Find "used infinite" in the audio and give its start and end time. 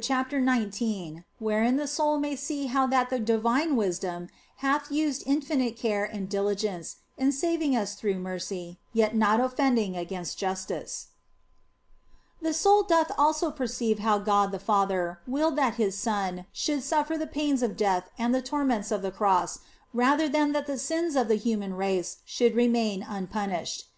4.90-5.76